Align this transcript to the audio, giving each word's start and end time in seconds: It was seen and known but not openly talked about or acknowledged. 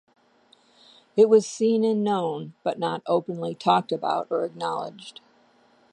It 1.15 1.29
was 1.29 1.45
seen 1.45 1.83
and 1.83 2.03
known 2.03 2.55
but 2.63 2.79
not 2.79 3.03
openly 3.05 3.53
talked 3.53 3.91
about 3.91 4.25
or 4.31 4.43
acknowledged. 4.43 5.21